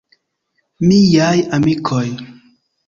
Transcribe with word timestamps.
Miaj 0.87 1.47
amikoj. 1.59 2.05